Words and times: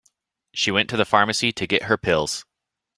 She 0.51 0.71
went 0.71 0.89
to 0.89 0.97
the 0.97 1.05
pharmacy 1.05 1.51
to 1.51 1.67
get 1.67 1.83
her 1.83 1.95
pills. 1.95 2.43